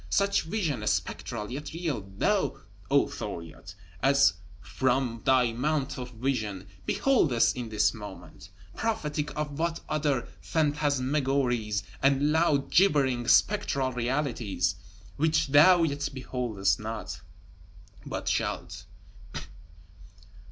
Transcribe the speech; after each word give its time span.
Such 0.09 0.41
vision 0.45 0.87
(spectral, 0.87 1.51
yet 1.51 1.73
real) 1.73 2.01
thou, 2.17 2.57
O 2.89 3.05
Thuriot, 3.07 3.75
as 4.01 4.33
from 4.59 5.21
thy 5.25 5.53
Mount 5.53 5.99
of 5.99 6.09
Vision, 6.13 6.65
beholdest 6.87 7.55
in 7.55 7.69
this 7.69 7.93
moment: 7.93 8.49
prophetic 8.75 9.31
of 9.37 9.59
what 9.59 9.79
other 9.87 10.27
Phantasmagories 10.41 11.83
and 12.01 12.31
loud 12.31 12.71
gibbering 12.71 13.27
Spectral 13.27 13.91
Realities 13.93 14.73
which 15.17 15.49
thou 15.49 15.83
yet 15.83 16.09
beholdest 16.11 16.79
not, 16.79 17.21
but 18.03 18.27
shalt! 18.27 18.85